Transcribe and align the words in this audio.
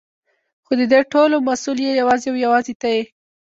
خو 0.65 0.71
ددې 0.79 0.99
ټولو 1.13 1.35
مسؤل 1.47 1.77
يې 1.85 1.91
يوازې 2.01 2.27
او 2.31 2.37
يوازې 2.45 2.73
ته 2.81 2.87
يې. 2.95 3.03